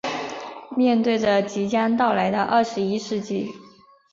[0.75, 3.51] 面对着即将到来的二十一世纪